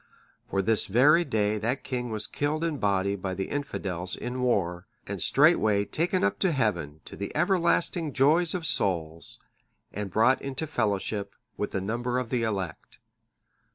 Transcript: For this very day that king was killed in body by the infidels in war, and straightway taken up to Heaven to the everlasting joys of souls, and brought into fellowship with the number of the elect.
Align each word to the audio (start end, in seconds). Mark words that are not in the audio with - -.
For 0.49 0.63
this 0.63 0.87
very 0.87 1.23
day 1.23 1.59
that 1.59 1.83
king 1.83 2.09
was 2.09 2.25
killed 2.25 2.63
in 2.63 2.79
body 2.79 3.15
by 3.15 3.35
the 3.35 3.49
infidels 3.49 4.15
in 4.15 4.41
war, 4.41 4.87
and 5.05 5.21
straightway 5.21 5.85
taken 5.85 6.23
up 6.23 6.39
to 6.39 6.51
Heaven 6.51 7.01
to 7.05 7.15
the 7.15 7.31
everlasting 7.37 8.11
joys 8.11 8.55
of 8.55 8.65
souls, 8.65 9.37
and 9.93 10.09
brought 10.09 10.41
into 10.41 10.65
fellowship 10.65 11.35
with 11.55 11.69
the 11.69 11.81
number 11.81 12.17
of 12.17 12.31
the 12.31 12.41
elect. 12.41 12.97